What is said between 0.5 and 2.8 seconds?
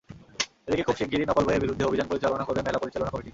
এদিকে খুব শিগগিরই নকল বইয়ের বিরুদ্ধে অভিযান পরিচালনা করবে